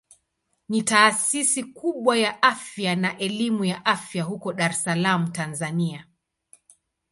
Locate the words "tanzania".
5.33-6.07